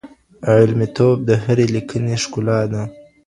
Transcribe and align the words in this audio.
علمي 0.51 0.87
توب 0.95 1.17
د 1.29 1.31
هرې 1.43 1.65
لیکني 1.75 2.15
ښکلا 2.23 2.59
ده. 2.71 2.83